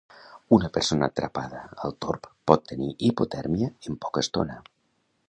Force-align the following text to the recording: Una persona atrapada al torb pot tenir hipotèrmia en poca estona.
Una 0.55 0.69
persona 0.77 1.09
atrapada 1.11 1.61
al 1.87 1.93
torb 2.05 2.25
pot 2.53 2.65
tenir 2.71 2.89
hipotèrmia 3.09 3.71
en 3.91 4.01
poca 4.07 4.25
estona. 4.27 4.57